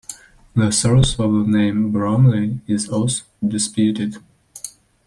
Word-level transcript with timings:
The 0.55 0.71
source 0.71 1.19
of 1.19 1.31
the 1.31 1.43
name 1.45 1.91
Brumley 1.91 2.59
is 2.65 2.89
also 2.89 3.23
disputed. 3.47 4.15